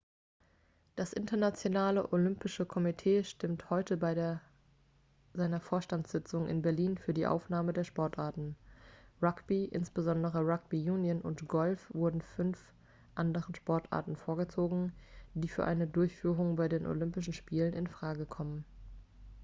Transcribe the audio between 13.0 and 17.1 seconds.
anderen sportarten vorgezogen die für eine durchführung bei den